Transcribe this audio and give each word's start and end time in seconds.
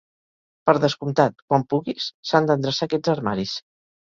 Per 0.69 0.73
descomptat, 0.85 1.35
quan 1.51 1.67
puguis, 1.75 2.09
s'han 2.31 2.49
d'endreçar 2.53 2.89
aquests 2.89 3.15
armaris. 3.15 3.55